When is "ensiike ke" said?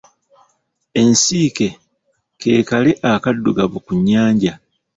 1.01-2.51